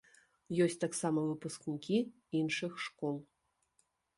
Ёсць 0.63 0.77
таксама 0.83 1.19
выпускнікі 1.31 1.97
іншых 2.41 2.71
школ. 2.87 3.15